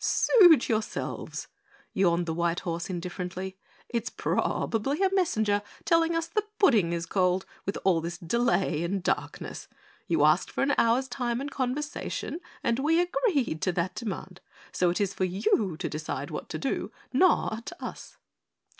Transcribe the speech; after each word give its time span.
"Suit 0.03 0.67
yourselves," 0.67 1.47
yawned 1.93 2.25
the 2.25 2.33
white 2.33 2.61
horse 2.61 2.89
indifferently. 2.89 3.55
"It's 3.87 4.09
probably 4.09 5.03
a 5.03 5.13
messenger 5.13 5.61
telling 5.85 6.15
us 6.15 6.25
the 6.25 6.41
pudding 6.57 6.91
is 6.91 7.05
cold 7.05 7.45
with 7.67 7.77
all 7.83 8.01
this 8.01 8.17
delay 8.17 8.83
and 8.83 9.03
darkness. 9.03 9.67
You 10.07 10.25
asked 10.25 10.49
for 10.49 10.63
an 10.63 10.73
hour's 10.75 11.07
time 11.07 11.39
and 11.39 11.51
conversation 11.51 12.39
and 12.63 12.79
we 12.79 12.99
agreed 12.99 13.61
to 13.61 13.71
that 13.73 13.93
demand, 13.93 14.41
so 14.71 14.89
it 14.89 14.99
is 14.99 15.13
for 15.13 15.25
you 15.25 15.77
to 15.77 15.87
decide 15.87 16.31
what 16.31 16.49
to 16.49 16.57
do, 16.57 16.91
not 17.13 17.71
us." 17.79 18.17